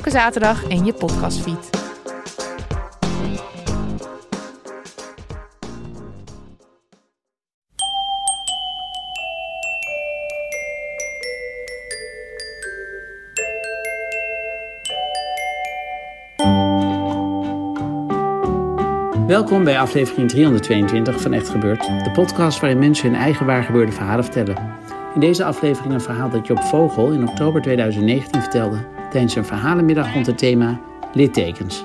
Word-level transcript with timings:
Elke 0.00 0.12
zaterdag 0.12 0.68
in 0.68 0.84
je 0.84 0.92
podcastfeed. 0.92 1.70
Welkom 19.26 19.64
bij 19.64 19.80
aflevering 19.80 20.28
322 20.28 21.20
van 21.20 21.32
Echt 21.32 21.48
Gebeurd, 21.48 21.86
de 21.86 22.10
podcast 22.12 22.60
waarin 22.60 22.78
mensen 22.78 23.10
hun 23.10 23.20
eigen 23.20 23.46
waargebeurde 23.46 23.92
verhalen 23.92 24.24
vertellen. 24.24 24.56
In 25.14 25.20
deze 25.20 25.44
aflevering 25.44 25.94
een 25.94 26.00
verhaal 26.00 26.30
dat 26.30 26.46
Job 26.46 26.62
Vogel 26.62 27.12
in 27.12 27.28
oktober 27.28 27.62
2019 27.62 28.42
vertelde 28.42 28.99
tijdens 29.10 29.34
een 29.34 29.44
verhalenmiddag 29.44 30.12
rond 30.12 30.26
het 30.26 30.38
thema 30.38 30.80
littekens. 31.12 31.84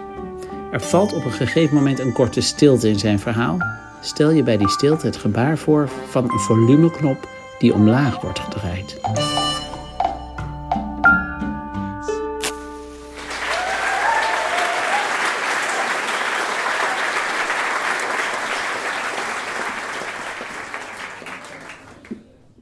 Er 0.71 0.81
valt 0.81 1.13
op 1.13 1.25
een 1.25 1.31
gegeven 1.31 1.76
moment 1.76 1.99
een 1.99 2.13
korte 2.13 2.41
stilte 2.41 2.90
in 2.90 2.99
zijn 2.99 3.20
verhaal. 3.20 3.57
Stel 4.01 4.31
je 4.31 4.43
bij 4.43 4.57
die 4.57 4.70
stilte 4.70 5.05
het 5.05 5.18
gebaar 5.18 5.57
voor 5.57 5.90
van 6.09 6.23
een 6.23 6.40
volumeknop 6.40 7.29
die 7.59 7.73
omlaag 7.73 8.21
wordt 8.21 8.40
gedraaid. 8.40 8.99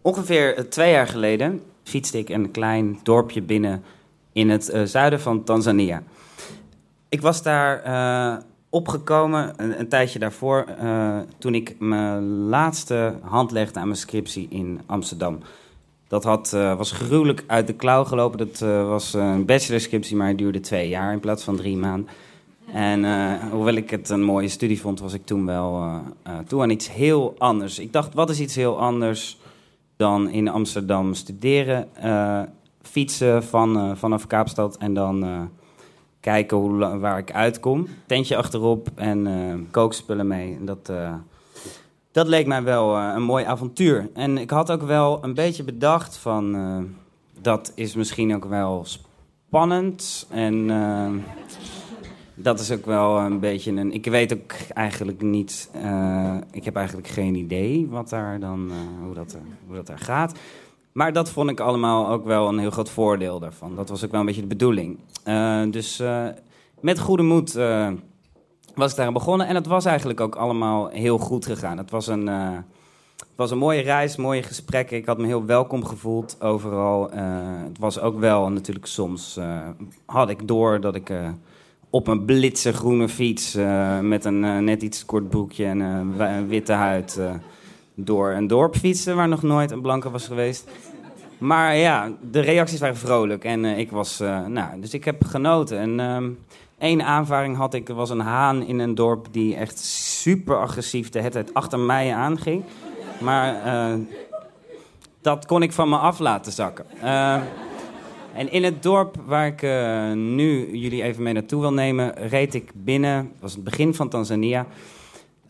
Ongeveer 0.01 0.69
twee 0.69 0.91
jaar 0.91 1.07
geleden 1.07 1.61
fietste 1.83 2.17
ik 2.17 2.29
een 2.29 2.51
klein 2.51 2.99
dorpje 3.03 3.41
binnen 3.41 3.83
in 4.33 4.49
het 4.49 4.69
eh, 4.69 4.83
zuiden 4.83 5.19
van 5.19 5.43
Tanzania. 5.43 6.03
Ik 7.09 7.21
was 7.21 7.43
daar 7.43 7.81
eh, 7.83 8.43
opgekomen 8.69 9.53
een, 9.55 9.79
een 9.79 9.87
tijdje 9.87 10.19
daarvoor, 10.19 10.65
eh, 10.77 11.17
toen 11.37 11.55
ik 11.55 11.75
mijn 11.79 12.23
laatste 12.47 13.15
hand 13.21 13.51
legde 13.51 13.79
aan 13.79 13.87
mijn 13.87 13.99
scriptie 13.99 14.47
in 14.49 14.81
Amsterdam. 14.85 15.39
Dat 16.07 16.23
had, 16.23 16.51
was 16.51 16.91
gruwelijk 16.91 17.43
uit 17.47 17.67
de 17.67 17.73
klauw 17.73 18.03
gelopen. 18.03 18.37
Dat 18.37 18.59
was 18.87 19.13
een 19.13 19.45
bachelorscriptie, 19.45 20.15
maar 20.15 20.27
het 20.27 20.37
duurde 20.37 20.59
twee 20.59 20.89
jaar 20.89 21.13
in 21.13 21.19
plaats 21.19 21.43
van 21.43 21.55
drie 21.55 21.77
maanden. 21.77 22.09
En 22.73 23.05
hoewel 23.49 23.73
ik 23.73 23.89
het 23.89 24.09
een 24.09 24.23
mooie 24.23 24.47
studie 24.47 24.81
vond, 24.81 24.99
was 24.99 25.13
ik 25.13 25.25
toen 25.25 25.45
wel 25.45 26.01
toe 26.47 26.61
aan 26.61 26.69
iets 26.69 26.91
heel 26.91 27.35
anders. 27.37 27.79
Ik 27.79 27.93
dacht, 27.93 28.13
wat 28.13 28.29
is 28.29 28.39
iets 28.39 28.55
heel 28.55 28.79
anders 28.79 29.37
dan 29.95 30.29
in 30.29 30.47
Amsterdam 30.47 31.13
studeren, 31.13 31.87
fietsen 32.83 33.43
van, 33.43 33.77
eh, 33.77 33.91
vanaf 33.95 34.27
Kaapstad 34.27 34.77
en 34.77 34.93
dan 34.93 35.23
eh, 35.23 35.41
kijken 36.19 36.57
hoe, 36.57 36.97
waar 36.97 37.17
ik 37.17 37.31
uitkom. 37.31 37.87
Tentje 38.05 38.37
achterop 38.37 38.87
en 38.95 39.27
eh, 39.27 39.71
kookspullen 39.71 40.27
mee. 40.27 40.57
Dat, 40.61 40.91
dat 42.11 42.27
leek 42.27 42.47
mij 42.47 42.63
wel 42.63 42.97
een 42.97 43.23
mooi 43.23 43.45
avontuur. 43.45 44.09
En 44.13 44.37
ik 44.37 44.49
had 44.49 44.71
ook 44.71 44.81
wel 44.81 45.23
een 45.23 45.33
beetje 45.33 45.63
bedacht 45.63 46.17
van, 46.17 46.55
dat 47.41 47.71
is 47.75 47.95
misschien 47.95 48.35
ook 48.35 48.45
wel 48.45 48.85
spannend 48.85 50.27
en... 50.29 50.71
dat 52.35 52.59
is 52.59 52.71
ook 52.71 52.85
wel 52.85 53.19
een 53.19 53.39
beetje 53.39 53.71
een. 53.71 53.93
Ik 53.93 54.05
weet 54.05 54.33
ook 54.33 54.53
eigenlijk 54.73 55.21
niet. 55.21 55.69
ik 56.51 56.65
heb 56.65 56.75
eigenlijk 56.75 57.07
geen 57.07 57.35
idee 57.35 57.87
wat 57.89 58.09
daar 58.09 58.39
dan. 58.39 58.71
hoe, 59.05 59.13
dat 59.13 59.37
hoe 59.67 59.75
dat 59.75 59.89
er 59.89 59.99
gaat. 59.99 60.33
Maar 60.93 61.13
dat 61.13 61.29
vond 61.29 61.49
ik 61.49 61.59
allemaal 61.59 62.09
ook 62.09 62.25
wel 62.25 62.47
een 62.47 62.59
heel 62.59 62.71
groot 62.71 62.89
voordeel 62.89 63.39
daarvan. 63.39 63.75
Dat 63.75 63.89
was 63.89 64.05
ook 64.05 64.11
wel 64.11 64.19
een 64.19 64.25
beetje 64.25 64.41
de 64.41 64.47
bedoeling. 64.47 64.99
Eh, 65.23 65.61
dus 65.69 65.99
eh, 65.99 66.25
met 66.79 66.99
goede 66.99 67.23
moed 67.23 67.55
eh, 67.55 67.91
was 68.75 68.91
ik 68.91 68.97
daar 68.97 69.11
begonnen. 69.11 69.47
En 69.47 69.55
het 69.55 69.65
was 69.65 69.85
eigenlijk 69.85 70.19
ook 70.19 70.35
allemaal 70.35 70.87
heel 70.87 71.17
goed 71.17 71.45
gegaan. 71.45 71.77
Het 71.77 71.91
was 71.91 72.07
een. 72.07 72.27
het 72.27 73.35
was 73.35 73.51
een 73.51 73.57
mooie 73.57 73.81
reis, 73.81 74.15
mooie 74.15 74.43
gesprekken. 74.43 74.97
Ik 74.97 75.05
had 75.05 75.17
me 75.17 75.25
heel 75.25 75.45
welkom 75.45 75.85
gevoeld 75.85 76.41
overal. 76.41 77.09
Het 77.63 77.79
was 77.79 77.99
ook 77.99 78.19
wel 78.19 78.49
natuurlijk 78.49 78.85
soms. 78.85 79.39
had 80.05 80.29
ik 80.29 80.47
door 80.47 80.79
dat 80.81 80.95
ik. 80.95 81.11
op 81.89 82.07
een 82.07 82.25
blitse 82.25 82.73
groene 82.73 83.09
fiets 83.09 83.57
met 84.01 84.25
een 84.25 84.63
net 84.63 84.81
iets 84.81 85.05
kort 85.05 85.29
broekje 85.29 85.65
en 85.65 86.47
witte 86.47 86.73
huid 86.73 87.19
door 87.95 88.31
een 88.31 88.47
dorp 88.47 88.75
fietsen 88.75 89.15
waar 89.15 89.27
nog 89.27 89.41
nooit 89.41 89.71
een 89.71 89.81
blanke 89.81 90.09
was 90.09 90.27
geweest. 90.27 90.69
Maar 91.43 91.75
ja, 91.75 92.11
de 92.31 92.39
reacties 92.39 92.79
waren 92.79 92.97
vrolijk 92.97 93.43
en 93.43 93.65
eh, 93.65 93.77
ik 93.77 93.91
was, 93.91 94.19
eh, 94.19 94.45
nou, 94.45 94.81
dus 94.81 94.93
ik 94.93 95.05
heb 95.05 95.25
genoten. 95.25 95.99
En 95.99 96.37
één 96.77 97.01
aanvaring 97.01 97.57
had 97.57 97.73
ik, 97.73 97.89
er 97.89 97.95
was 97.95 98.09
een 98.09 98.19
haan 98.19 98.63
in 98.63 98.79
een 98.79 98.95
dorp 98.95 99.27
die 99.31 99.55
echt 99.55 99.79
super 99.79 100.59
agressief 100.59 101.09
de 101.09 101.19
hele 101.19 101.31
tijd 101.31 101.53
achter 101.53 101.79
mij 101.79 102.13
aanging. 102.13 102.63
Maar 103.19 103.65
eh, 103.65 103.99
dat 105.21 105.45
kon 105.45 105.61
ik 105.61 105.71
van 105.71 105.89
me 105.89 105.97
af 105.97 106.19
laten 106.19 106.51
zakken. 106.51 106.85
En 108.33 108.51
in 108.51 108.63
het 108.63 108.83
dorp 108.83 109.15
waar 109.25 109.47
ik 109.47 109.61
nu 110.15 110.77
jullie 110.77 111.03
even 111.03 111.23
mee 111.23 111.33
naartoe 111.33 111.61
wil 111.61 111.73
nemen, 111.73 112.13
reed 112.13 112.53
ik 112.53 112.71
binnen. 112.73 113.31
Was 113.39 113.53
het 113.53 113.63
begin 113.63 113.93
van 113.93 114.09
Tanzania. 114.09 114.65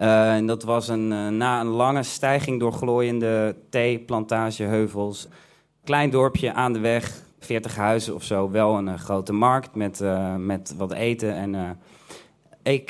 Eh, 0.04 0.36
en 0.36 0.46
dat 0.46 0.64
was 0.64 0.88
een, 0.88 1.12
eh, 1.12 1.28
na 1.28 1.60
een 1.60 1.68
lange 1.68 2.04
stijging 2.04 2.60
door 2.60 2.72
glooiende 2.72 3.56
theeplantageheuvels. 3.70 5.28
Klein 5.84 6.10
dorpje 6.10 6.54
aan 6.54 6.74
de 6.74 6.80
weg, 6.80 7.22
40 7.40 7.76
huizen 7.76 8.16
of 8.16 8.24
zo. 8.24 8.52
Wel 8.52 8.78
een 8.78 8.88
eh, 8.88 9.00
grote 9.00 9.34
markt 9.34 9.76
met, 9.76 10.04
met 10.38 10.74
wat 10.78 10.92
eten. 10.92 11.36
En 11.36 11.80
ik 12.64 12.86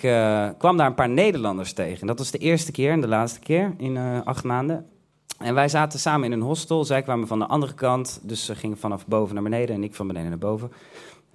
kwam 0.58 0.78
daar 0.78 0.88
een 0.88 0.94
paar 0.94 1.10
Nederlanders 1.10 1.74
tegen. 1.74 2.08
Dat 2.08 2.18
was 2.18 2.32
de 2.32 2.38
eerste 2.38 2.72
keer 2.72 2.92
en 2.92 3.02
de 3.02 3.08
laatste 3.08 3.40
keer 3.40 3.74
in 3.78 3.98
acht 4.24 4.44
maanden. 4.44 4.86
En 5.38 5.54
wij 5.54 5.70
zaten 5.70 6.00
samen 6.00 6.26
in 6.26 6.32
een 6.32 6.48
hostel. 6.48 6.86
Zij 6.86 7.02
kwamen 7.02 7.28
van 7.28 7.40
de 7.40 7.48
andere 7.48 7.74
kant. 7.74 8.20
Dus 8.24 8.46
ze 8.46 8.56
gingen 8.56 8.78
vanaf 8.78 9.08
boven 9.08 9.34
naar 9.34 9.44
beneden 9.44 9.76
en 9.76 9.84
ik 9.84 9.96
van 9.96 10.08
beneden 10.08 10.30
naar 10.30 10.38
boven. 10.38 10.72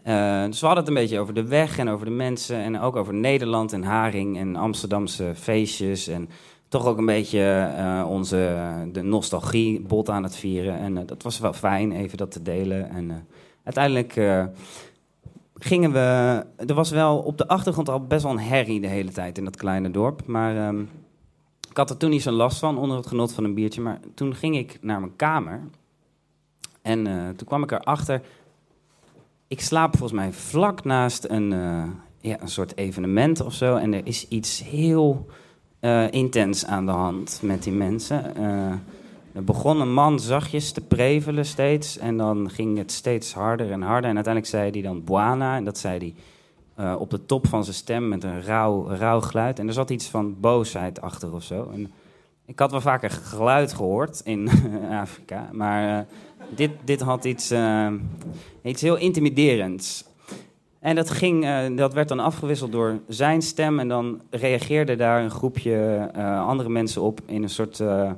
Eh, 0.02 0.44
dus 0.44 0.60
we 0.60 0.66
hadden 0.66 0.84
het 0.84 0.94
een 0.94 1.00
beetje 1.00 1.18
over 1.18 1.34
de 1.34 1.46
weg 1.46 1.78
en 1.78 1.88
over 1.88 2.06
de 2.06 2.12
mensen. 2.12 2.56
En 2.56 2.80
ook 2.80 2.96
over 2.96 3.14
Nederland 3.14 3.72
en 3.72 3.82
Haring 3.82 4.38
en 4.38 4.56
Amsterdamse 4.56 5.32
feestjes. 5.34 6.08
En 6.08 6.28
toch 6.68 6.86
ook 6.86 6.98
een 6.98 7.06
beetje 7.06 7.72
eh, 7.76 8.06
onze 8.08 8.56
de 8.92 9.02
nostalgie 9.02 9.80
bot 9.80 10.10
aan 10.10 10.22
het 10.22 10.36
vieren. 10.36 10.78
En 10.78 10.98
eh, 10.98 11.06
dat 11.06 11.22
was 11.22 11.38
wel 11.38 11.52
fijn, 11.52 11.92
even 11.92 12.18
dat 12.18 12.30
te 12.30 12.42
delen. 12.42 12.90
En 12.90 13.10
eh, 13.10 13.16
uiteindelijk 13.64 14.16
eh, 14.16 14.44
gingen 15.54 15.92
we... 15.92 16.44
Er 16.66 16.74
was 16.74 16.90
wel 16.90 17.18
op 17.18 17.38
de 17.38 17.48
achtergrond 17.48 17.88
al 17.88 18.06
best 18.06 18.22
wel 18.22 18.32
een 18.32 18.38
herrie 18.38 18.80
de 18.80 18.86
hele 18.86 19.12
tijd 19.12 19.38
in 19.38 19.44
dat 19.44 19.56
kleine 19.56 19.90
dorp. 19.90 20.26
Maar... 20.26 20.56
ehm, 20.56 20.82
ik 21.70 21.76
had 21.76 21.90
er 21.90 21.96
toen 21.96 22.10
niet 22.10 22.22
zo'n 22.22 22.32
last 22.32 22.58
van 22.58 22.78
onder 22.78 22.96
het 22.96 23.06
genot 23.06 23.32
van 23.32 23.44
een 23.44 23.54
biertje. 23.54 23.80
Maar 23.80 24.00
toen 24.14 24.34
ging 24.34 24.56
ik 24.56 24.78
naar 24.80 25.00
mijn 25.00 25.16
kamer. 25.16 25.62
En 26.82 27.06
eh, 27.06 27.28
toen 27.28 27.46
kwam 27.46 27.62
ik 27.62 27.70
erachter. 27.70 28.22
Ik 29.48 29.60
slaap 29.60 29.96
volgens 29.96 30.20
mij 30.20 30.32
vlak 30.32 30.84
naast 30.84 31.24
een, 31.28 31.52
eh, 31.52 31.82
ja, 32.20 32.40
een 32.40 32.48
soort 32.48 32.76
evenement 32.76 33.40
of 33.40 33.54
zo. 33.54 33.76
En 33.76 33.92
er 33.92 34.06
is 34.06 34.28
iets 34.28 34.62
heel 34.62 35.26
eh, 35.80 36.12
intens 36.12 36.66
aan 36.66 36.86
de 36.86 36.92
hand 36.92 37.40
met 37.42 37.62
die 37.62 37.72
mensen. 37.72 38.36
Eh, 38.36 38.72
er 39.32 39.44
begon 39.44 39.80
een 39.80 39.92
man 39.92 40.20
zachtjes 40.20 40.72
te 40.72 40.80
prevelen 40.80 41.44
steeds. 41.44 41.98
En 41.98 42.16
dan 42.16 42.50
ging 42.50 42.78
het 42.78 42.92
steeds 42.92 43.32
harder 43.32 43.70
en 43.70 43.82
harder. 43.82 44.10
En 44.10 44.14
uiteindelijk 44.14 44.54
zei 44.54 44.70
hij 44.70 44.82
dan 44.82 45.04
Buana. 45.04 45.56
En 45.56 45.64
dat 45.64 45.78
zei 45.78 45.98
hij 45.98 46.14
op 46.96 47.10
de 47.10 47.26
top 47.26 47.46
van 47.46 47.64
zijn 47.64 47.76
stem 47.76 48.08
met 48.08 48.24
een 48.24 48.42
rauw, 48.42 48.88
rauw 48.88 49.20
geluid. 49.20 49.58
En 49.58 49.66
er 49.66 49.72
zat 49.72 49.90
iets 49.90 50.08
van 50.08 50.40
boosheid 50.40 51.00
achter 51.00 51.32
of 51.32 51.42
zo. 51.42 51.70
En 51.72 51.90
ik 52.48 52.58
had 52.58 52.70
wel 52.70 52.80
vaker 52.80 53.10
geluid 53.10 53.72
gehoord 53.72 54.20
in 54.24 54.48
Afrika, 55.02 55.48
maar 55.52 55.98
eh, 55.98 56.04
dit, 56.48 56.70
dit 56.84 57.00
had 57.00 57.24
iets, 57.24 57.50
eh, 57.50 57.92
iets 58.62 58.82
heel 58.82 58.96
intimiderends. 58.96 60.04
En 60.80 60.94
dat, 60.94 61.10
ging, 61.10 61.44
eh, 61.44 61.76
dat 61.76 61.94
werd 61.94 62.08
dan 62.08 62.18
afgewisseld 62.20 62.72
door 62.72 63.00
zijn 63.08 63.42
stem. 63.42 63.78
En 63.78 63.88
dan 63.88 64.20
reageerde 64.30 64.96
daar 64.96 65.22
een 65.22 65.30
groepje 65.30 66.10
andere 66.46 66.68
mensen 66.68 67.02
op 67.02 67.20
in 67.26 67.42
een 67.42 67.48
soort. 67.48 67.80
eh, 67.80 68.10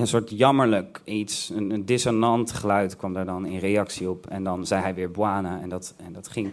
een 0.00 0.06
soort 0.06 0.30
jammerlijk 0.30 1.00
iets, 1.04 1.50
een, 1.54 1.70
een, 1.70 1.84
dissonant 1.84 2.52
geluid 2.52 2.96
kwam 2.96 3.12
daar 3.12 3.24
dan 3.24 3.46
in 3.46 3.58
reactie 3.58 4.10
op. 4.10 4.26
En 4.26 4.44
dan 4.44 4.66
zei 4.66 4.82
hij 4.82 4.94
weer 4.94 5.10
Buana 5.10 5.60
en 5.60 5.68
dat, 5.68 5.94
en 6.06 6.12
dat 6.12 6.28
ging. 6.28 6.50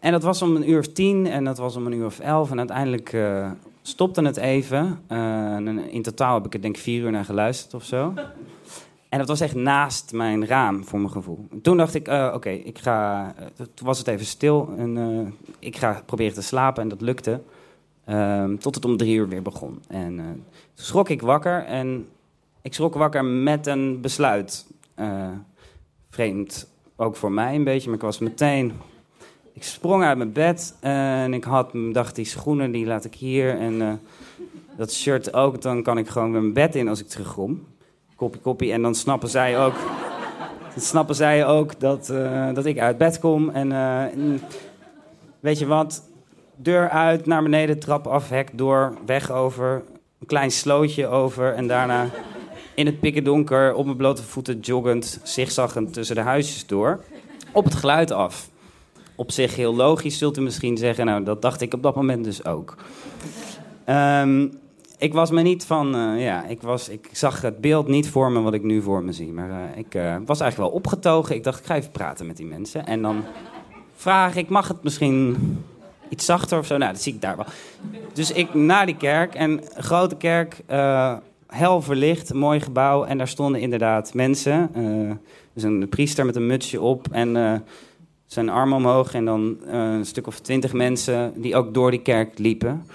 En 0.00 0.12
dat 0.12 0.22
was 0.22 0.42
om 0.42 0.56
een 0.56 0.70
uur 0.70 0.78
of 0.78 0.88
tien 0.88 1.26
en 1.26 1.44
dat 1.44 1.58
was 1.58 1.76
om 1.76 1.86
een 1.86 1.92
uur 1.92 2.06
of 2.06 2.18
elf. 2.18 2.50
En 2.50 2.58
uiteindelijk 2.58 3.12
uh, 3.12 3.50
stopte 3.82 4.22
het 4.22 4.36
even. 4.36 5.00
Uh, 5.12 5.92
in 5.92 6.02
totaal 6.02 6.34
heb 6.34 6.46
ik 6.46 6.54
er 6.54 6.62
denk 6.62 6.76
ik 6.76 6.82
vier 6.82 7.02
uur 7.02 7.10
naar 7.10 7.24
geluisterd 7.24 7.74
of 7.74 7.84
zo. 7.84 8.12
En 9.08 9.18
dat 9.18 9.28
was 9.28 9.40
echt 9.40 9.54
naast 9.54 10.12
mijn 10.12 10.46
raam, 10.46 10.84
voor 10.84 10.98
mijn 10.98 11.12
gevoel. 11.12 11.46
toen 11.62 11.76
dacht 11.76 11.94
ik, 11.94 12.08
uh, 12.08 12.32
oké, 12.34 12.48
ik 12.48 12.78
ga... 12.78 13.34
toen 13.56 13.86
was 13.86 13.98
het 13.98 14.06
even 14.06 14.26
stil 14.26 14.74
en 14.76 15.34
ik 15.58 15.76
ga 15.76 16.02
proberen 16.06 16.34
te 16.34 16.42
slapen 16.42 16.82
en 16.82 16.88
dat 16.88 17.00
lukte. 17.00 17.40
Ehm, 18.04 18.56
tot 18.56 18.74
het 18.74 18.84
om 18.84 18.96
drie 18.96 19.16
uur 19.16 19.28
weer 19.28 19.42
begon. 19.42 19.82
En 19.88 20.16
toen 20.74 20.84
schrok 20.84 21.08
ik 21.08 21.22
wakker 21.22 21.64
en 21.64 22.06
ik 22.62 22.74
schrok 22.74 22.94
wakker 22.94 23.24
met 23.24 23.66
een 23.66 24.00
besluit. 24.00 24.66
vreemd, 26.10 26.68
ook 26.96 27.16
voor 27.16 27.32
mij 27.32 27.54
een 27.54 27.64
beetje, 27.64 27.88
maar 27.88 27.98
ik 27.98 28.04
was 28.04 28.18
meteen 28.18 28.72
ik 29.58 29.64
sprong 29.64 30.04
uit 30.04 30.16
mijn 30.16 30.32
bed 30.32 30.74
en 30.80 31.34
ik 31.34 31.44
had, 31.44 31.70
dacht, 31.92 32.14
die 32.14 32.24
schoenen 32.24 32.70
die 32.70 32.86
laat 32.86 33.04
ik 33.04 33.14
hier. 33.14 33.58
En 33.58 33.72
uh, 33.72 33.92
dat 34.76 34.92
shirt 34.92 35.34
ook, 35.34 35.62
dan 35.62 35.82
kan 35.82 35.98
ik 35.98 36.08
gewoon 36.08 36.32
weer 36.32 36.40
mijn 36.40 36.52
bed 36.52 36.74
in 36.74 36.88
als 36.88 37.00
ik 37.00 37.08
terugkom. 37.08 37.66
Koppie, 38.16 38.40
koppie. 38.40 38.72
En 38.72 38.82
dan 38.82 38.94
snappen 38.94 39.28
zij 39.28 39.58
ook, 39.64 39.74
dan 40.74 40.82
snappen 40.82 41.14
zij 41.14 41.46
ook 41.46 41.80
dat, 41.80 42.08
uh, 42.08 42.54
dat 42.54 42.66
ik 42.66 42.78
uit 42.78 42.98
bed 42.98 43.18
kom. 43.18 43.50
En 43.50 43.70
uh, 43.70 44.04
weet 45.40 45.58
je 45.58 45.66
wat, 45.66 46.02
deur 46.56 46.88
uit, 46.88 47.26
naar 47.26 47.42
beneden, 47.42 47.78
trap 47.78 48.06
af, 48.06 48.28
hek 48.28 48.50
door, 48.52 48.94
weg 49.06 49.30
over. 49.30 49.82
Een 50.20 50.26
klein 50.26 50.50
slootje 50.50 51.06
over 51.06 51.54
en 51.54 51.66
daarna 51.66 52.06
in 52.74 52.86
het 52.86 53.00
pikken 53.00 53.24
donker, 53.24 53.74
op 53.74 53.84
mijn 53.84 53.96
blote 53.96 54.22
voeten 54.22 54.60
joggend, 54.60 55.20
zigzaggend 55.22 55.92
tussen 55.92 56.16
de 56.16 56.22
huisjes 56.22 56.66
door. 56.66 57.04
Op 57.52 57.64
het 57.64 57.74
geluid 57.74 58.10
af 58.10 58.48
op 59.18 59.32
zich 59.32 59.56
heel 59.56 59.74
logisch, 59.74 60.18
zult 60.18 60.36
u 60.36 60.40
misschien 60.40 60.76
zeggen. 60.76 61.06
Nou, 61.06 61.24
dat 61.24 61.42
dacht 61.42 61.60
ik 61.60 61.74
op 61.74 61.82
dat 61.82 61.94
moment 61.94 62.24
dus 62.24 62.44
ook. 62.44 62.76
Um, 63.86 64.52
ik 64.98 65.12
was 65.12 65.30
me 65.30 65.42
niet 65.42 65.64
van, 65.64 65.96
uh, 65.96 66.22
ja, 66.22 66.44
ik, 66.46 66.62
was, 66.62 66.88
ik 66.88 67.08
zag 67.12 67.42
het 67.42 67.60
beeld 67.60 67.88
niet 67.88 68.08
voor 68.08 68.32
me 68.32 68.40
wat 68.40 68.54
ik 68.54 68.62
nu 68.62 68.82
voor 68.82 69.02
me 69.02 69.12
zie. 69.12 69.32
Maar 69.32 69.48
uh, 69.48 69.56
ik 69.76 69.94
uh, 69.94 70.16
was 70.26 70.40
eigenlijk 70.40 70.70
wel 70.70 70.80
opgetogen. 70.80 71.34
Ik 71.34 71.44
dacht, 71.44 71.58
ik 71.58 71.66
ga 71.66 71.74
even 71.76 71.90
praten 71.90 72.26
met 72.26 72.36
die 72.36 72.46
mensen. 72.46 72.86
En 72.86 73.02
dan 73.02 73.24
vraag 73.96 74.36
ik, 74.36 74.48
mag 74.48 74.68
het 74.68 74.82
misschien 74.82 75.36
iets 76.08 76.24
zachter 76.24 76.58
of 76.58 76.66
zo? 76.66 76.76
Nou, 76.76 76.92
dat 76.92 77.02
zie 77.02 77.14
ik 77.14 77.20
daar 77.20 77.36
wel. 77.36 77.46
Dus 78.12 78.32
ik 78.32 78.54
naar 78.54 78.86
die 78.86 78.96
kerk. 78.96 79.34
En 79.34 79.60
grote 79.76 80.16
kerk, 80.16 80.62
hel 81.46 81.82
verlicht, 81.82 82.34
mooi 82.34 82.60
gebouw. 82.60 83.04
En 83.04 83.18
daar 83.18 83.28
stonden 83.28 83.60
inderdaad 83.60 84.14
mensen. 84.14 84.70
dus 85.52 85.62
een 85.62 85.88
priester 85.88 86.26
met 86.26 86.36
een 86.36 86.46
mutsje 86.46 86.80
op. 86.80 87.06
En 87.10 87.62
zijn 88.28 88.48
arm 88.48 88.72
omhoog 88.72 89.14
en 89.14 89.24
dan 89.24 89.58
uh, 89.66 89.72
een 89.72 90.06
stuk 90.06 90.26
of 90.26 90.40
twintig 90.40 90.72
mensen 90.72 91.32
die 91.36 91.56
ook 91.56 91.74
door 91.74 91.90
die 91.90 92.02
kerk 92.02 92.38
liepen. 92.38 92.86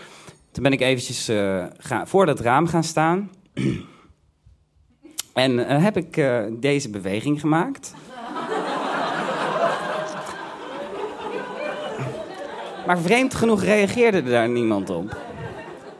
Toen 0.51 0.63
ben 0.63 0.71
ik 0.71 0.81
eventjes 0.81 1.29
uh, 1.29 1.65
ga, 1.77 2.05
voor 2.05 2.25
dat 2.25 2.39
raam 2.39 2.67
gaan 2.67 2.83
staan. 2.83 3.31
en 5.33 5.51
uh, 5.51 5.83
heb 5.83 5.97
ik 5.97 6.25
deze 6.59 6.89
beweging 6.89 7.39
gemaakt. 7.39 7.93
maar 12.87 12.99
vreemd 12.99 13.33
genoeg 13.33 13.63
reageerde 13.63 14.23
daar 14.23 14.49
niemand 14.49 14.89
op. 14.89 15.17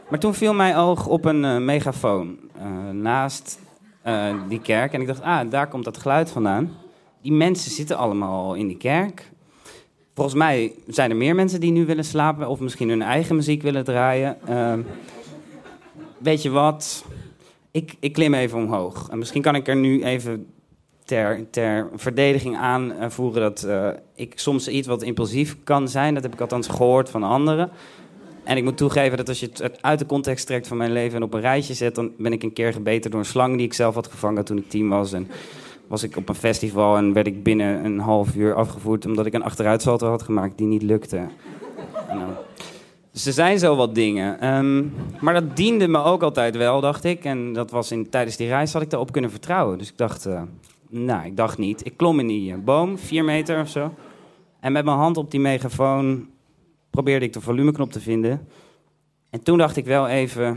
Maar 0.08 0.18
toen 0.18 0.34
viel 0.34 0.54
mijn 0.54 0.76
oog 0.76 1.06
op 1.06 1.24
een 1.24 1.64
megafoon 1.64 2.38
naast 2.92 3.58
die 4.48 4.60
kerk. 4.60 4.92
En 4.92 5.00
ik 5.00 5.06
dacht, 5.06 5.22
ah, 5.22 5.50
daar 5.50 5.68
komt 5.68 5.84
dat 5.84 5.98
geluid 5.98 6.30
vandaan 6.30 6.83
die 7.24 7.32
mensen 7.32 7.70
zitten 7.70 7.96
allemaal 7.96 8.54
in 8.54 8.66
die 8.66 8.76
kerk. 8.76 9.30
Volgens 10.14 10.36
mij 10.36 10.72
zijn 10.86 11.10
er 11.10 11.16
meer 11.16 11.34
mensen 11.34 11.60
die 11.60 11.70
nu 11.70 11.86
willen 11.86 12.04
slapen 12.04 12.48
of 12.48 12.60
misschien 12.60 12.88
hun 12.88 13.02
eigen 13.02 13.36
muziek 13.36 13.62
willen 13.62 13.84
draaien. 13.84 14.38
Uh, 14.48 14.72
weet 16.18 16.42
je 16.42 16.50
wat? 16.50 17.04
Ik, 17.70 17.94
ik 18.00 18.12
klim 18.12 18.34
even 18.34 18.58
omhoog. 18.58 19.08
En 19.10 19.18
misschien 19.18 19.42
kan 19.42 19.54
ik 19.54 19.68
er 19.68 19.76
nu 19.76 20.04
even 20.04 20.46
ter, 21.04 21.50
ter 21.50 21.88
verdediging 21.94 22.56
aanvoeren 22.56 23.42
dat 23.42 23.64
uh, 23.66 23.88
ik 24.14 24.32
soms 24.38 24.68
iets 24.68 24.88
wat 24.88 25.02
impulsief 25.02 25.56
kan 25.64 25.88
zijn. 25.88 26.14
Dat 26.14 26.22
heb 26.22 26.32
ik 26.32 26.40
althans 26.40 26.68
gehoord 26.68 27.10
van 27.10 27.22
anderen. 27.22 27.70
En 28.42 28.56
ik 28.56 28.64
moet 28.64 28.76
toegeven 28.76 29.16
dat 29.16 29.28
als 29.28 29.40
je 29.40 29.50
het 29.52 29.82
uit 29.82 29.98
de 29.98 30.06
context 30.06 30.46
trekt 30.46 30.66
van 30.66 30.76
mijn 30.76 30.92
leven 30.92 31.16
en 31.16 31.22
op 31.22 31.34
een 31.34 31.40
rijtje 31.40 31.74
zet, 31.74 31.94
dan 31.94 32.12
ben 32.18 32.32
ik 32.32 32.42
een 32.42 32.52
keer 32.52 32.72
gebeten 32.72 33.10
door 33.10 33.20
een 33.20 33.26
slang 33.26 33.56
die 33.56 33.66
ik 33.66 33.74
zelf 33.74 33.94
had 33.94 34.06
gevangen 34.06 34.44
toen 34.44 34.58
ik 34.58 34.68
tien 34.68 34.88
was. 34.88 35.12
En 35.12 35.28
was 35.86 36.02
ik 36.02 36.16
op 36.16 36.28
een 36.28 36.34
festival 36.34 36.96
en 36.96 37.12
werd 37.12 37.26
ik 37.26 37.42
binnen 37.42 37.84
een 37.84 37.98
half 37.98 38.34
uur 38.34 38.54
afgevoerd 38.54 39.06
omdat 39.06 39.26
ik 39.26 39.34
een 39.34 39.42
achteruitsalto 39.42 40.08
had 40.08 40.22
gemaakt 40.22 40.58
die 40.58 40.66
niet 40.66 40.82
lukte. 40.82 41.26
En, 42.08 42.20
dus 43.12 43.26
er 43.26 43.32
zijn 43.32 43.58
zo 43.58 43.76
wat 43.76 43.94
dingen. 43.94 44.54
Um, 44.54 44.92
maar 45.20 45.34
dat 45.34 45.56
diende 45.56 45.88
me 45.88 46.02
ook 46.02 46.22
altijd 46.22 46.56
wel, 46.56 46.80
dacht 46.80 47.04
ik. 47.04 47.24
En 47.24 47.52
dat 47.52 47.70
was 47.70 47.92
in, 47.92 48.08
tijdens 48.10 48.36
die 48.36 48.48
reis 48.48 48.72
had 48.72 48.82
ik 48.82 48.90
daarop 48.90 49.12
kunnen 49.12 49.30
vertrouwen. 49.30 49.78
Dus 49.78 49.88
ik 49.88 49.98
dacht, 49.98 50.26
uh, 50.26 50.42
nou, 50.88 51.26
ik 51.26 51.36
dacht 51.36 51.58
niet. 51.58 51.86
Ik 51.86 51.96
klom 51.96 52.20
in 52.20 52.26
die 52.26 52.52
uh, 52.52 52.58
boom, 52.64 52.98
vier 52.98 53.24
meter 53.24 53.60
of 53.60 53.68
zo. 53.68 53.94
En 54.60 54.72
met 54.72 54.84
mijn 54.84 54.96
hand 54.96 55.16
op 55.16 55.30
die 55.30 55.40
megafoon 55.40 56.28
probeerde 56.90 57.24
ik 57.24 57.32
de 57.32 57.40
volumeknop 57.40 57.92
te 57.92 58.00
vinden. 58.00 58.48
En 59.30 59.42
toen 59.42 59.58
dacht 59.58 59.76
ik 59.76 59.84
wel 59.84 60.08
even, 60.08 60.56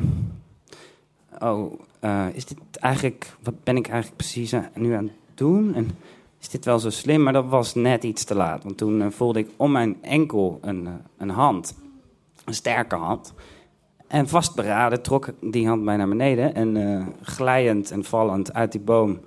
oh, 1.40 1.80
uh, 2.02 2.26
is 2.34 2.46
dit 2.46 2.58
eigenlijk, 2.80 3.36
wat 3.44 3.64
ben 3.64 3.78
ik 3.78 3.88
eigenlijk 3.88 4.18
precies 4.18 4.54
nu 4.74 4.94
aan 4.94 5.04
het 5.04 5.38
doen? 5.38 5.76
En 5.76 5.90
is 6.40 6.50
dit 6.50 6.66
wel 6.66 6.80
zo 6.80 6.90
slim? 6.90 7.24
Maar 7.24 7.34
dat 7.34 7.46
was 7.48 7.76
net 7.76 8.04
iets 8.04 8.24
te 8.24 8.36
laat. 8.36 8.64
Want 8.64 8.78
toen 8.78 9.02
uh, 9.02 9.08
voelde 9.10 9.40
ik 9.40 9.50
om 9.56 9.72
mijn 9.72 9.98
enkel 10.02 10.60
een, 10.62 10.84
uh, 10.84 10.92
een 11.18 11.30
hand, 11.30 11.76
een 12.46 12.54
sterke 12.54 12.96
hand. 12.96 13.34
En 14.08 14.28
vastberaden 14.28 15.02
trok 15.02 15.30
die 15.42 15.68
hand 15.68 15.84
mij 15.84 15.98
naar 15.98 16.08
beneden. 16.08 16.56
En 16.56 17.14
glijend 17.22 17.92
en 17.92 18.04
vallend 18.04 18.54
uit 18.54 18.72
die 18.72 18.82
boom 18.82 19.20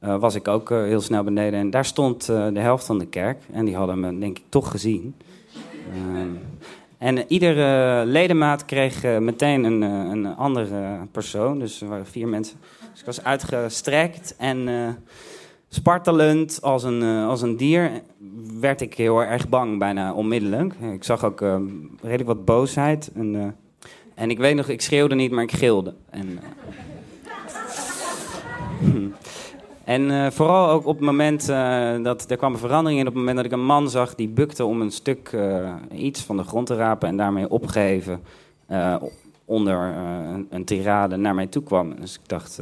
was 0.00 0.34
ik 0.34 0.48
ook 0.48 0.68
heel 0.68 1.00
snel 1.00 1.24
beneden. 1.24 1.60
En 1.60 1.70
daar 1.70 1.84
stond 1.84 2.26
de 2.26 2.60
helft 2.60 2.86
van 2.86 2.98
de 2.98 3.06
kerk. 3.06 3.42
En 3.52 3.64
die 3.64 3.76
hadden 3.76 4.00
me, 4.00 4.18
denk 4.18 4.38
ik, 4.38 4.44
toch 4.48 4.70
gezien. 4.70 5.14
En 7.00 7.24
iedere 7.32 8.04
ledemaat 8.06 8.64
kreeg 8.64 9.04
uh, 9.04 9.18
meteen 9.18 9.64
een, 9.64 9.82
uh, 9.82 10.10
een 10.10 10.36
andere 10.36 10.98
persoon. 11.12 11.58
Dus 11.58 11.80
er 11.80 11.88
waren 11.88 12.06
vier 12.06 12.28
mensen. 12.28 12.56
Dus 12.90 13.00
ik 13.00 13.06
was 13.06 13.24
uitgestrekt 13.24 14.36
en 14.36 14.68
uh, 14.68 14.88
spartelend 15.68 16.58
als 16.62 16.82
een, 16.82 17.02
als 17.02 17.42
een 17.42 17.56
dier. 17.56 17.90
Werd 18.60 18.80
ik 18.80 18.94
heel 18.94 19.22
erg 19.22 19.48
bang, 19.48 19.78
bijna 19.78 20.12
onmiddellijk. 20.12 20.74
Ik 20.74 21.04
zag 21.04 21.24
ook 21.24 21.40
redelijk 22.02 22.26
wat 22.28 22.44
boosheid. 22.44 23.10
En, 23.14 23.56
en 24.14 24.30
ik 24.30 24.38
weet 24.38 24.54
nog, 24.54 24.68
ik 24.68 24.80
schreeuwde 24.80 25.14
niet, 25.14 25.30
maar 25.30 25.42
ik 25.42 25.52
gilde. 25.52 25.94
En, 26.10 26.38
En 29.90 30.10
uh, 30.10 30.30
vooral 30.30 30.68
ook 30.68 30.86
op 30.86 30.96
het 30.96 31.04
moment 31.04 31.48
uh, 31.48 32.02
dat 32.02 32.30
er 32.30 32.36
kwam 32.36 32.52
een 32.52 32.58
verandering 32.58 33.00
in, 33.00 33.06
op 33.06 33.12
het 33.12 33.18
moment 33.18 33.36
dat 33.36 33.46
ik 33.46 33.52
een 33.52 33.64
man 33.64 33.90
zag 33.90 34.14
die 34.14 34.28
bukte 34.28 34.64
om 34.64 34.80
een 34.80 34.90
stuk 34.90 35.32
uh, 35.32 35.74
iets 35.94 36.22
van 36.22 36.36
de 36.36 36.42
grond 36.42 36.66
te 36.66 36.74
rapen 36.74 37.08
en 37.08 37.16
daarmee 37.16 37.50
opgeheven 37.50 38.20
onder 39.44 39.76
een, 39.76 40.46
een, 40.50 40.64
tirade 40.64 41.16
naar 41.16 41.34
mij 41.34 41.46
toe 41.46 41.62
kwam. 41.62 42.00
Dus 42.00 42.14
ik 42.14 42.28
dacht, 42.28 42.60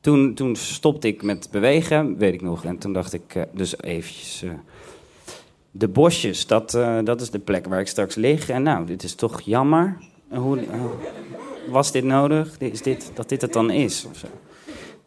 toen, 0.00 0.34
toen 0.34 0.56
stopte 0.56 1.08
ik 1.08 1.22
met 1.22 1.48
bewegen, 1.50 2.16
weet 2.16 2.34
ik 2.34 2.42
nog, 2.42 2.64
en 2.64 2.78
toen 2.78 2.92
dacht 2.92 3.12
ik 3.12 3.46
dus 3.52 3.82
eventjes, 3.82 4.44
de 5.70 5.88
bosjes, 5.88 6.46
dat, 6.46 6.70
dat 7.04 7.20
is 7.20 7.30
de 7.30 7.38
plek 7.38 7.66
waar 7.66 7.80
ik 7.80 7.88
straks 7.88 8.14
lig. 8.14 8.48
En 8.48 8.62
nou, 8.62 8.86
dit 8.86 9.02
is 9.02 9.14
toch 9.14 9.40
jammer. 9.40 9.96
Hoe, 10.28 10.58
was 11.68 11.92
dit 11.92 12.04
nodig? 12.04 12.58
Is 12.58 12.82
dit, 12.82 13.10
dat 13.14 13.28
dit 13.28 13.40
het 13.40 13.52
dan 13.52 13.70
is? 13.70 14.06
Of 14.10 14.16
zo. 14.16 14.26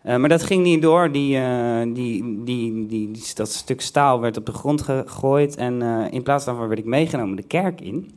Uh, 0.05 0.15
maar 0.15 0.29
dat 0.29 0.43
ging 0.43 0.63
niet 0.63 0.81
door. 0.81 1.11
Die, 1.11 1.37
uh, 1.37 1.81
die, 1.93 2.43
die, 2.43 2.85
die, 2.85 3.11
dat 3.33 3.49
stuk 3.49 3.81
staal 3.81 4.19
werd 4.19 4.37
op 4.37 4.45
de 4.45 4.51
grond 4.51 4.81
gegooid. 4.81 5.55
En 5.55 5.81
uh, 5.81 6.05
in 6.09 6.23
plaats 6.23 6.45
daarvan 6.45 6.67
werd 6.67 6.79
ik 6.79 6.85
meegenomen 6.85 7.35
de 7.35 7.43
kerk 7.43 7.81
in. 7.81 8.15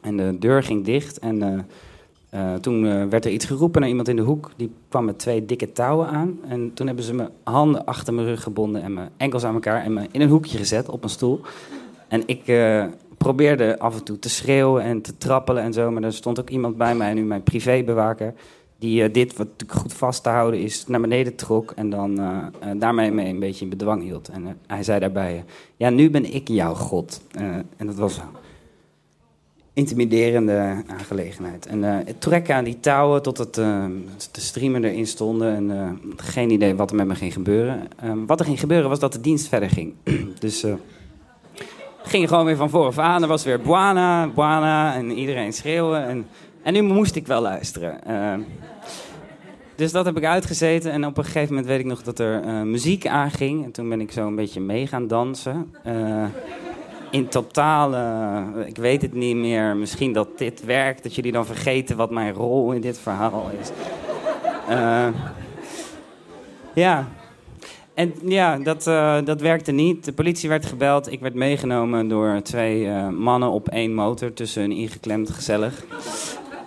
En 0.00 0.16
de 0.16 0.36
deur 0.38 0.62
ging 0.62 0.84
dicht. 0.84 1.18
En 1.18 1.66
toen 2.60 3.08
werd 3.10 3.24
er 3.24 3.30
iets 3.30 3.44
geroepen 3.44 3.80
naar 3.80 3.88
iemand 3.90 4.08
in 4.08 4.16
de 4.16 4.22
hoek. 4.22 4.50
Die 4.56 4.72
kwam 4.88 5.04
met 5.04 5.18
twee 5.18 5.44
dikke 5.44 5.72
touwen 5.72 6.08
aan. 6.08 6.38
En 6.48 6.74
toen 6.74 6.86
hebben 6.86 7.04
ze 7.04 7.14
mijn 7.14 7.28
handen 7.42 7.84
achter 7.84 8.14
mijn 8.14 8.26
rug 8.26 8.42
gebonden. 8.42 8.82
En 8.82 8.94
mijn 8.94 9.10
enkels 9.16 9.44
aan 9.44 9.54
elkaar. 9.54 9.84
En 9.84 9.92
me 9.92 10.06
in 10.10 10.20
een 10.20 10.28
hoekje 10.28 10.58
gezet 10.58 10.88
op 10.88 11.02
een 11.02 11.10
stoel. 11.10 11.40
En 12.08 12.22
ik 12.26 12.42
probeerde 13.18 13.78
af 13.78 13.98
en 13.98 14.04
toe 14.04 14.18
te 14.18 14.28
schreeuwen 14.28 14.82
en 14.82 15.00
te 15.00 15.16
trappelen 15.16 15.62
en 15.62 15.72
zo. 15.72 15.90
Maar 15.90 16.02
er 16.02 16.12
stond 16.12 16.40
ook 16.40 16.50
iemand 16.50 16.76
bij 16.76 16.94
mij, 16.94 17.14
nu 17.14 17.22
mijn 17.22 17.42
privébewaker 17.42 18.34
die 18.80 19.02
uh, 19.02 19.12
dit, 19.12 19.36
wat 19.36 19.48
goed 19.68 19.92
vast 19.92 20.22
te 20.22 20.28
houden 20.28 20.60
is, 20.60 20.86
naar 20.86 21.00
beneden 21.00 21.34
trok 21.34 21.70
en 21.70 21.90
dan 21.90 22.20
uh, 22.20 22.26
uh, 22.64 22.70
daarmee 22.76 23.10
mee 23.10 23.28
een 23.28 23.38
beetje 23.38 23.64
in 23.64 23.70
bedwang 23.70 24.02
hield. 24.02 24.28
En 24.28 24.58
hij 24.66 24.82
zei 24.82 25.00
daarbij, 25.00 25.44
ja, 25.76 25.90
nu 25.90 26.10
ben 26.10 26.34
ik 26.34 26.48
jouw 26.48 26.74
God. 26.74 27.20
en 27.76 27.86
dat 27.86 27.94
was 27.94 28.20
intimiderende 29.72 30.82
aangelegenheid. 30.86 31.66
En 31.66 31.82
het 31.82 32.20
trekken 32.20 32.54
aan 32.54 32.64
die 32.64 32.80
touwen 32.80 33.22
tot 33.22 33.38
het, 33.38 33.54
de 33.54 34.40
streamen 34.40 34.84
erin 34.84 35.06
stonden. 35.06 35.54
En 35.54 35.98
geen 36.16 36.50
idee 36.50 36.74
wat 36.74 36.90
er 36.90 36.96
met 36.96 37.06
me 37.06 37.14
ging 37.14 37.32
gebeuren. 37.32 37.88
wat 38.26 38.40
er 38.40 38.46
ging 38.46 38.60
gebeuren 38.60 38.88
was 38.88 38.98
dat 38.98 39.12
de 39.12 39.20
dienst 39.20 39.48
verder 39.48 39.70
ging. 39.70 39.94
dus 40.38 40.64
ging 42.02 42.28
gewoon 42.28 42.44
weer 42.44 42.56
van 42.56 42.70
voren 42.70 43.02
aan. 43.04 43.22
Er 43.22 43.28
was 43.28 43.44
weer 43.44 43.60
Buana, 43.60 44.28
Buana 44.28 44.94
en 44.94 45.10
iedereen 45.10 45.52
schreeuwen. 45.52 46.06
En, 46.06 46.26
en 46.62 46.72
nu 46.72 46.82
moest 46.82 47.14
ik 47.14 47.26
wel 47.26 47.40
luisteren. 47.40 48.00
dus 49.74 49.92
dat 49.92 50.04
heb 50.04 50.16
ik 50.16 50.24
uitgezeten. 50.24 50.92
En 50.92 51.06
op 51.06 51.18
een 51.18 51.24
gegeven 51.24 51.48
moment 51.48 51.66
weet 51.66 51.80
ik 51.80 51.86
nog 51.86 52.02
dat 52.02 52.18
er 52.18 52.66
muziek 52.66 53.06
aanging. 53.06 53.64
En 53.64 53.70
toen 53.70 53.88
ben 53.88 54.00
ik 54.00 54.12
zo 54.12 54.26
een 54.26 54.36
beetje 54.36 54.60
mee 54.60 54.86
gaan 54.86 55.06
dansen 55.06 55.70
in 57.10 57.28
totaal, 57.28 57.94
ik 58.66 58.76
weet 58.76 59.02
het 59.02 59.14
niet 59.14 59.36
meer, 59.36 59.76
misschien 59.76 60.12
dat 60.12 60.38
dit 60.38 60.64
werkt, 60.64 61.02
dat 61.02 61.14
jullie 61.14 61.32
dan 61.32 61.46
vergeten 61.46 61.96
wat 61.96 62.10
mijn 62.10 62.32
rol 62.32 62.72
in 62.72 62.80
dit 62.80 62.98
verhaal 62.98 63.50
is. 63.60 63.70
Ja. 66.74 67.08
En 67.94 68.14
ja, 68.24 68.58
dat, 68.58 68.84
dat 69.24 69.40
werkte 69.40 69.72
niet. 69.72 70.04
De 70.04 70.12
politie 70.12 70.48
werd 70.48 70.66
gebeld. 70.66 71.12
Ik 71.12 71.20
werd 71.20 71.34
meegenomen 71.34 72.08
door 72.08 72.40
twee 72.42 72.88
mannen 73.10 73.50
op 73.50 73.68
één 73.68 73.94
motor, 73.94 74.32
tussen 74.32 74.62
hun 74.62 74.72
ingeklemd 74.72 75.30
gezellig. 75.30 75.84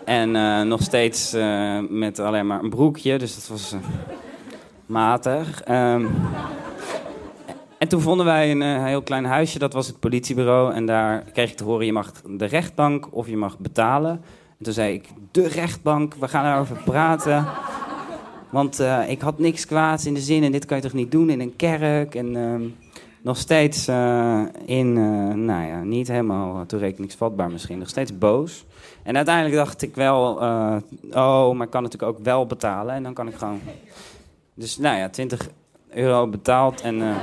En 0.06 0.68
nog 0.68 0.82
steeds 0.82 1.36
met 1.90 2.20
alleen 2.20 2.48
maar 2.48 2.64
een 2.64 2.70
broekje, 2.70 3.18
dus 3.18 3.36
dat 3.36 3.48
was 3.48 3.76
matig. 4.86 5.62
Ehm, 5.62 6.06
en 7.78 7.88
toen 7.88 8.02
vonden 8.02 8.26
wij 8.26 8.52
een 8.52 8.86
heel 8.86 9.02
klein 9.02 9.26
huisje, 9.26 9.60
dat 9.60 9.74
was 9.74 9.88
het 9.88 10.00
politiebureau. 10.00 10.74
En 10.74 10.86
daar 10.86 11.24
kreeg 11.34 11.52
ik 11.52 11.58
te 11.58 11.64
horen, 11.64 11.86
je 11.86 11.94
mag 11.94 12.12
de 12.28 12.46
rechtbank 12.46 13.08
of 13.12 13.28
je 13.28 13.38
mag 13.38 13.60
betalen. 13.60 14.12
En 14.58 14.64
toen 14.64 14.74
zei 14.74 14.94
ik, 14.94 15.08
de 15.32 15.48
rechtbank, 15.48 16.14
we 16.14 16.28
gaan 16.28 16.44
daarover 16.44 16.78
praten. 16.86 17.46
Want 18.50 18.84
ik 19.08 19.22
had 19.22 19.40
niks 19.40 19.66
kwaads 19.66 20.06
in 20.06 20.14
de 20.14 20.20
zin 20.20 20.44
en 20.44 20.52
dit 20.52 20.66
kan 20.66 20.78
je 20.78 20.84
toch 20.84 20.94
niet 20.94 21.12
doen 21.12 21.30
in 21.30 21.40
een 21.40 21.56
kerk. 21.56 22.16
En 22.16 22.36
uh, 22.36 22.83
nog 23.24 23.38
steeds 23.38 23.88
uh, 23.89 24.42
in, 24.65 24.94
nou 25.46 25.65
ja, 25.65 25.84
niet 25.84 26.08
helemaal 26.08 26.65
toerekeningsvatbaar 26.65 27.51
misschien. 27.51 27.77
Nog 27.77 27.89
steeds 27.89 28.18
boos. 28.18 28.65
En 29.03 29.15
uiteindelijk 29.15 29.56
dacht 29.56 29.82
ik 29.82 29.96
wel, 29.96 30.34
oh, 31.12 31.51
maar 31.51 31.65
ik 31.65 31.72
kan 31.72 31.84
natuurlijk 31.84 32.12
ook 32.12 32.24
wel 32.24 32.46
betalen. 32.46 32.96
En 32.96 33.03
dan 33.03 33.13
kan 33.13 33.27
ik 33.27 33.36
gewoon... 33.36 33.62
Dus 34.53 34.77
nou 34.77 34.98
ja, 34.98 35.10
20 35.10 35.50
euro 35.89 36.27
betaald 36.27 36.82
en 36.82 37.00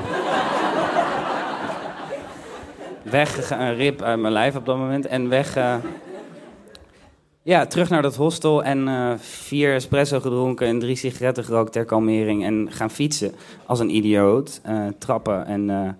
weggegaan, 3.03 3.61
een 3.61 3.75
rib 3.75 4.03
uit 4.03 4.21
mijn 4.21 4.33
lijf 4.33 4.57
op 4.57 4.67
dat 4.67 4.77
moment. 4.77 5.07
En 5.07 5.29
weg. 5.29 5.57
Ja, 7.43 7.67
terug 7.67 7.89
naar 7.89 8.03
dat 8.03 8.17
hostel 8.17 8.65
en 8.65 8.87
uh, 8.87 9.13
vier 9.19 9.75
espresso 9.75 10.21
gedronken 10.21 10.67
en 10.67 10.79
drie 10.79 10.97
sigaretten 10.97 11.45
gerookt 11.45 11.73
ter 11.73 11.85
kalmering. 11.85 12.45
En 12.45 12.67
gaan 12.71 12.91
fietsen 12.91 13.35
als 13.67 13.79
een 13.79 13.95
idioot. 13.95 14.61
Uh, 14.69 14.87
trappen 14.99 15.47
en 15.47 15.97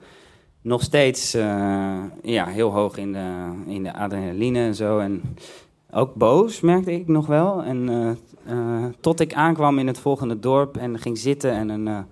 nog 0.63 0.83
steeds 0.83 1.33
ja, 2.23 2.47
heel 2.47 2.71
hoog 2.71 2.97
in 2.97 3.13
de, 3.13 3.53
in 3.67 3.83
de 3.83 3.95
adrenaline 3.95 4.59
en 4.59 4.75
zo. 4.75 4.99
En 4.99 5.23
ook 5.91 6.15
boos 6.15 6.61
merkte 6.61 6.93
ik 6.93 7.09
nog 7.09 7.27
wel. 7.27 7.63
En 7.63 8.19
tot 9.01 9.21
ik 9.21 9.35
aankwam 9.35 9.79
in 9.79 9.87
het 9.87 9.99
volgende 9.99 10.39
dorp 10.39 10.77
en 10.77 10.99
ging 10.99 11.19
zitten 11.19 11.53
en 11.53 11.69
een 11.69 12.05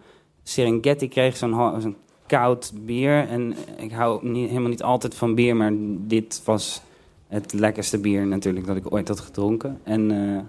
Serengeti 0.43 1.09
kreeg, 1.09 1.37
zo'n 1.37 1.97
koud 2.27 2.73
bier. 2.75 3.29
En 3.29 3.55
ik 3.77 3.93
hou 3.93 4.39
helemaal 4.39 4.69
niet 4.69 4.83
altijd 4.83 5.15
van 5.15 5.35
bier, 5.35 5.57
maar 5.57 5.73
dit 5.99 6.43
was 6.45 6.83
het 7.29 7.53
lekkerste 7.53 7.99
bier 7.99 8.27
natuurlijk 8.27 8.67
dat 8.67 8.77
ik 8.77 8.93
ooit 8.93 9.09
had 9.09 9.21
gedronken. 9.21 9.81
En, 9.83 10.11
uh, 10.11 10.41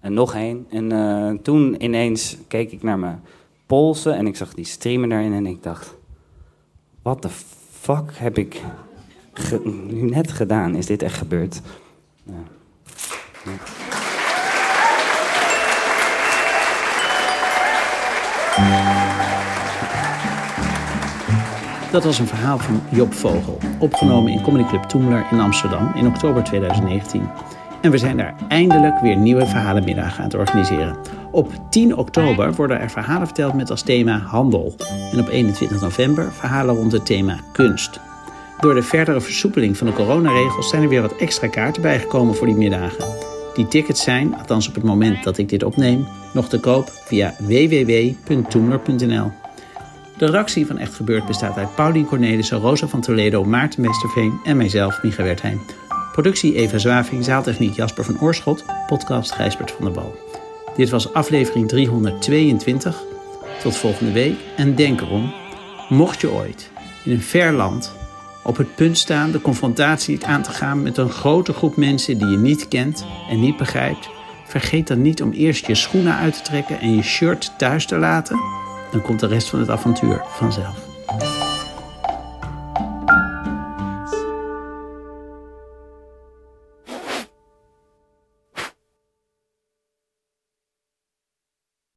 en 0.00 0.12
nog 0.12 0.34
één. 0.34 0.66
En 0.70 0.92
uh, 0.92 1.30
toen 1.42 1.82
ineens 1.84 2.36
keek 2.48 2.72
ik 2.72 2.82
naar 2.82 2.98
mijn 2.98 3.22
polsen 3.66 4.14
en 4.14 4.26
ik 4.26 4.36
zag 4.36 4.54
die 4.54 4.64
streamen 4.64 5.08
daarin 5.08 5.32
en 5.32 5.46
ik 5.46 5.62
dacht... 5.62 5.94
Wat 7.02 7.22
de 7.22 7.28
fuck 7.70 8.10
heb 8.12 8.38
ik 8.38 8.62
nu 9.64 10.00
net 10.00 10.32
gedaan? 10.32 10.74
Is 10.74 10.86
dit 10.86 11.02
echt 11.02 11.16
gebeurd? 11.16 11.60
Ja. 12.22 12.32
Ja. 18.56 18.95
Dat 21.96 22.04
was 22.04 22.18
een 22.18 22.26
verhaal 22.26 22.58
van 22.58 22.82
Job 22.88 23.14
Vogel, 23.14 23.58
opgenomen 23.78 24.32
in 24.32 24.42
Comedy 24.42 24.68
Club 24.68 24.82
Toemler 24.82 25.26
in 25.30 25.40
Amsterdam 25.40 25.92
in 25.94 26.06
oktober 26.06 26.44
2019. 26.44 27.28
En 27.80 27.90
we 27.90 27.98
zijn 27.98 28.16
daar 28.16 28.34
eindelijk 28.48 29.00
weer 29.00 29.16
nieuwe 29.16 29.46
verhalenmiddagen 29.46 30.18
aan 30.18 30.24
het 30.24 30.34
organiseren. 30.34 30.96
Op 31.30 31.52
10 31.70 31.96
oktober 31.96 32.54
worden 32.54 32.80
er 32.80 32.90
verhalen 32.90 33.26
verteld 33.26 33.54
met 33.54 33.70
als 33.70 33.82
thema 33.82 34.18
handel. 34.18 34.74
En 35.12 35.20
op 35.20 35.28
21 35.28 35.80
november 35.80 36.32
verhalen 36.32 36.74
rond 36.74 36.92
het 36.92 37.06
thema 37.06 37.38
kunst. 37.52 38.00
Door 38.60 38.74
de 38.74 38.82
verdere 38.82 39.20
versoepeling 39.20 39.76
van 39.76 39.86
de 39.86 39.92
coronaregels 39.92 40.68
zijn 40.68 40.82
er 40.82 40.88
weer 40.88 41.02
wat 41.02 41.16
extra 41.16 41.48
kaarten 41.48 41.82
bijgekomen 41.82 42.34
voor 42.34 42.46
die 42.46 42.56
middagen. 42.56 43.04
Die 43.54 43.68
tickets 43.68 44.02
zijn, 44.02 44.38
althans 44.38 44.68
op 44.68 44.74
het 44.74 44.84
moment 44.84 45.24
dat 45.24 45.38
ik 45.38 45.48
dit 45.48 45.62
opneem, 45.62 46.06
nog 46.32 46.48
te 46.48 46.60
koop 46.60 46.92
via 47.04 47.34
www.toemler.nl. 47.38 49.45
De 50.18 50.26
redactie 50.26 50.66
van 50.66 50.78
Echt 50.78 50.94
Gebeurd 50.94 51.26
bestaat 51.26 51.56
uit 51.56 51.74
Paulien 51.74 52.06
Cornelissen, 52.06 52.58
Rosa 52.58 52.86
van 52.86 53.00
Toledo, 53.00 53.44
Maarten 53.44 53.82
Westerveen 53.82 54.40
en 54.44 54.56
mijzelf, 54.56 55.02
Micha 55.02 55.22
Wertheim. 55.22 55.60
Productie 56.12 56.54
Eva 56.54 56.78
Zwaving, 56.78 57.24
zaaltechniek 57.24 57.74
Jasper 57.74 58.04
van 58.04 58.20
Oorschot, 58.20 58.64
podcast 58.86 59.32
Gijsbert 59.32 59.70
van 59.70 59.84
der 59.84 59.94
Bal. 59.94 60.14
Dit 60.76 60.90
was 60.90 61.12
aflevering 61.12 61.68
322. 61.68 63.02
Tot 63.62 63.76
volgende 63.76 64.12
week 64.12 64.38
en 64.56 64.74
denk 64.74 65.00
erom, 65.00 65.32
mocht 65.88 66.20
je 66.20 66.30
ooit 66.30 66.70
in 67.04 67.12
een 67.12 67.22
ver 67.22 67.52
land 67.52 67.94
op 68.42 68.56
het 68.56 68.74
punt 68.74 68.98
staan 68.98 69.30
de 69.30 69.40
confrontatie 69.40 70.26
aan 70.26 70.42
te 70.42 70.50
gaan 70.50 70.82
met 70.82 70.96
een 70.96 71.10
grote 71.10 71.52
groep 71.52 71.76
mensen 71.76 72.18
die 72.18 72.28
je 72.28 72.38
niet 72.38 72.68
kent 72.68 73.06
en 73.30 73.40
niet 73.40 73.56
begrijpt, 73.56 74.08
vergeet 74.46 74.86
dan 74.86 75.02
niet 75.02 75.22
om 75.22 75.32
eerst 75.32 75.66
je 75.66 75.74
schoenen 75.74 76.16
uit 76.16 76.34
te 76.34 76.42
trekken 76.42 76.80
en 76.80 76.94
je 76.94 77.02
shirt 77.02 77.52
thuis 77.58 77.86
te 77.86 77.96
laten 77.96 78.65
dan 78.90 79.00
komt 79.00 79.20
de 79.20 79.26
rest 79.26 79.48
van 79.48 79.58
het 79.58 79.70
avontuur 79.70 80.22
vanzelf. 80.26 80.85